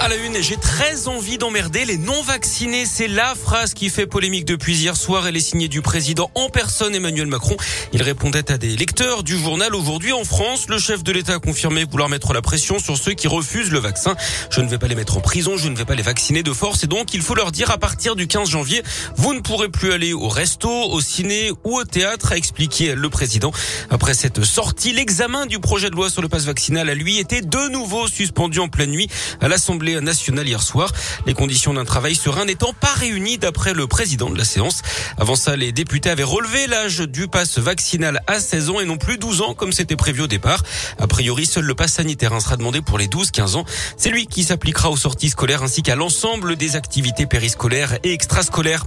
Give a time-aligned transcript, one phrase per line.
[0.00, 2.86] À la une, j'ai très envie d'emmerder les non-vaccinés.
[2.86, 5.26] C'est la phrase qui fait polémique depuis hier soir.
[5.26, 7.56] Elle est signée du président en personne Emmanuel Macron.
[7.92, 9.74] Il répondait à des lecteurs du journal.
[9.74, 13.14] Aujourd'hui en France, le chef de l'État a confirmé vouloir mettre la pression sur ceux
[13.14, 14.14] qui refusent le vaccin.
[14.50, 16.52] Je ne vais pas les mettre en prison, je ne vais pas les vacciner de
[16.52, 16.84] force.
[16.84, 18.84] Et donc, il faut leur dire à partir du 15 janvier,
[19.16, 23.10] vous ne pourrez plus aller au resto, au ciné ou au théâtre, a expliqué le
[23.10, 23.50] président.
[23.90, 27.40] Après cette sortie, l'examen du projet de loi sur le passe vaccinal a lui été
[27.40, 29.08] de nouveau suspendu en pleine nuit
[29.40, 30.92] à l'Assemblée nationale hier soir.
[31.26, 34.82] Les conditions d'un travail serein n'étant pas réunies d'après le président de la séance.
[35.18, 38.96] Avant ça, les députés avaient relevé l'âge du pass vaccinal à 16 ans et non
[38.96, 40.62] plus 12 ans comme c'était prévu au départ.
[40.98, 43.64] A priori, seul le pass sanitaire sera demandé pour les 12-15 ans.
[43.96, 48.84] C'est lui qui s'appliquera aux sorties scolaires ainsi qu'à l'ensemble des activités périscolaires et extrascolaires.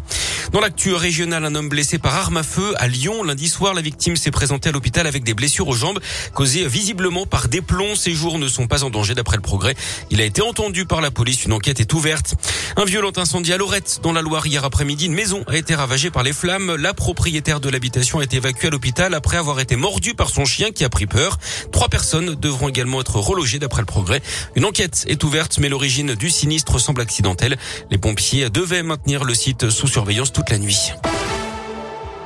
[0.52, 3.24] Dans l'actu régionale, un homme blessé par arme à feu à Lyon.
[3.24, 6.00] Lundi soir, la victime s'est présentée à l'hôpital avec des blessures aux jambes
[6.34, 7.96] causées visiblement par des plombs.
[7.96, 9.76] Ses jours ne sont pas en danger d'après le progrès.
[10.10, 11.46] Il a été entendu par la police.
[11.46, 12.36] Une enquête est ouverte.
[12.76, 15.06] Un violent incendie à Lorette, dans la Loire, hier après-midi.
[15.06, 16.76] Une maison a été ravagée par les flammes.
[16.76, 20.46] La propriétaire de l'habitation a été évacuée à l'hôpital après avoir été mordue par son
[20.46, 21.38] chien qui a pris peur.
[21.72, 24.22] Trois personnes devront également être relogées d'après le progrès.
[24.56, 27.58] Une enquête est ouverte, mais l'origine du sinistre semble accidentelle.
[27.90, 30.94] Les pompiers devaient maintenir le site sous surveillance toute la nuit.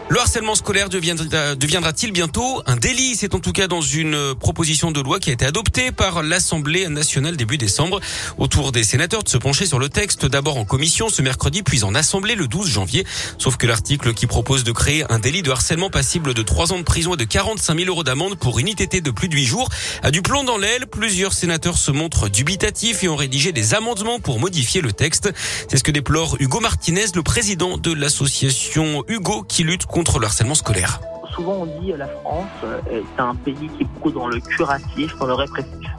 [0.08, 3.16] Le harcèlement scolaire deviendra-t-il bientôt un délit?
[3.16, 6.88] C'est en tout cas dans une proposition de loi qui a été adoptée par l'Assemblée
[6.90, 8.00] nationale début décembre.
[8.38, 11.84] Autour des sénateurs de se pencher sur le texte, d'abord en commission ce mercredi, puis
[11.84, 13.04] en Assemblée le 12 janvier.
[13.40, 16.78] Sauf que l'article qui propose de créer un délit de harcèlement passible de 3 ans
[16.78, 19.46] de prison et de 45 000 euros d'amende pour une ITT de plus de 8
[19.46, 19.70] jours
[20.04, 20.86] a du plomb dans l'aile.
[20.86, 25.32] Plusieurs sénateurs se montrent dubitatifs et ont rédigé des amendements pour modifier le texte.
[25.68, 30.56] C'est ce que déplore Hugo Martinez, le président de l'association Hugo qui lutte le harcèlement
[30.56, 31.00] scolaire.
[31.34, 32.50] Souvent on dit la France
[32.92, 35.90] est un pays qui est beaucoup dans le curatif, dans le répressif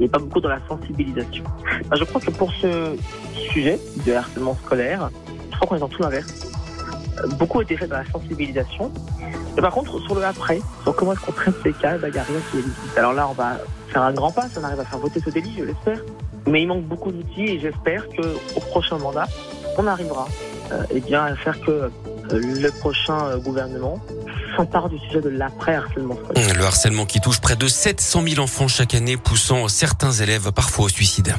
[0.00, 1.44] et pas beaucoup dans la sensibilisation.
[1.94, 2.96] je crois que pour ce
[3.52, 5.10] sujet de harcèlement scolaire,
[5.50, 6.32] je crois qu'on est dans tout l'inverse.
[7.38, 8.90] Beaucoup a été fait dans la sensibilisation.
[9.54, 12.14] Mais par contre, sur le après, sur comment est-ce qu'on traite ces cas, bah, il
[12.14, 13.58] n'y a rien qui est Alors là, on va
[13.88, 16.00] faire un grand pas, on arrive à faire voter ce délit, je l'espère.
[16.46, 19.28] Mais il manque beaucoup d'outils et j'espère qu'au prochain mandat,
[19.76, 20.26] on arrivera
[20.72, 21.90] euh, eh bien, à faire que
[22.32, 24.00] le prochain euh, gouvernement
[24.56, 26.16] s'empare du sujet de l'après-harcèlement.
[26.36, 30.86] Le harcèlement qui touche près de 700 000 enfants chaque année, poussant certains élèves parfois
[30.86, 31.34] au suicide.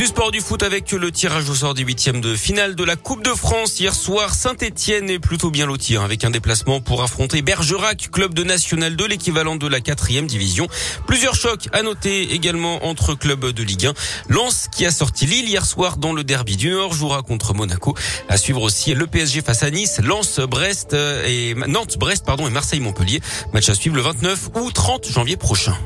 [0.00, 2.96] Du sport du foot avec le tirage au sort des huitièmes de finale de la
[2.96, 3.78] Coupe de France.
[3.80, 8.32] Hier soir, Saint-Etienne est plutôt bien loti hein, avec un déplacement pour affronter Bergerac, club
[8.32, 10.68] de National 2, l'équivalent de la quatrième division.
[11.06, 13.92] Plusieurs chocs à noter également entre clubs de Ligue 1.
[14.30, 17.94] Lens qui a sorti Lille hier soir dans le derby du Nord jouera contre Monaco.
[18.30, 22.50] À suivre aussi le PSG face à Nice, Lens, Brest et Nantes, Brest pardon et
[22.50, 23.20] Marseille Montpellier.
[23.52, 25.76] Match à suivre le 29 ou 30 janvier prochain.